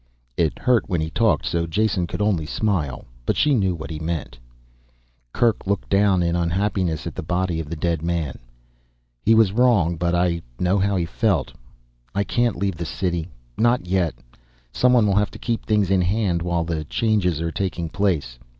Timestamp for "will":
15.05-15.17